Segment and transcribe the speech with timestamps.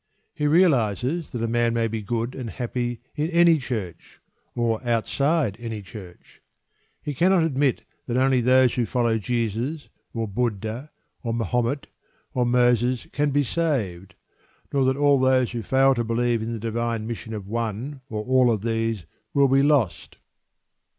[0.33, 4.19] He realises that a man may be good and happy in any church,
[4.55, 6.41] or outside any church.
[7.03, 10.89] He cannot admit that only those who follow Jesus, or Buddha,
[11.21, 11.85] or Mahomet,
[12.33, 14.15] or Moses can be "saved,"
[14.73, 18.23] nor that all those who fail to believe in the divine mission of one, or
[18.23, 19.05] all of these
[19.35, 20.17] will be lost.